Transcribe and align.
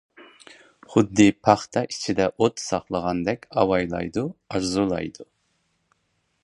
خۇددى 0.93 1.27
پاختا 1.47 1.83
ئىچىدە 1.89 2.27
ئوت 2.31 2.63
ساقلىغاندەك 2.65 3.45
ئاۋايلايدۇ، 3.63 4.27
ئارزۇلايدۇ. 4.55 5.29